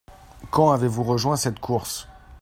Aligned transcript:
Quand 0.49 0.71
avez-vous 0.71 1.03
rejoint 1.03 1.35
cette 1.35 1.59
course? 1.59 2.07